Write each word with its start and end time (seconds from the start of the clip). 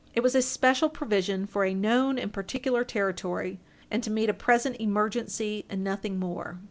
It 0.15 0.23
was 0.23 0.33
a 0.33 0.41
special 0.41 0.89
provision 0.89 1.45
for 1.45 1.63
a 1.63 1.75
known 1.75 2.17
and 2.17 2.33
particular 2.33 2.83
territory, 2.83 3.59
and 3.91 4.01
to 4.01 4.09
meet 4.09 4.31
a 4.31 4.33
present 4.33 4.77
emergency, 4.81 5.63
and 5.69 5.83
nothing 5.83 6.17
more. 6.17 6.59